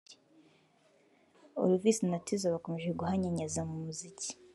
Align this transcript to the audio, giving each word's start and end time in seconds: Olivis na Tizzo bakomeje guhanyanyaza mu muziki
Olivis 1.61 1.97
na 2.09 2.17
Tizzo 2.25 2.47
bakomeje 2.55 2.89
guhanyanyaza 2.99 3.61
mu 3.69 3.75
muziki 3.83 4.29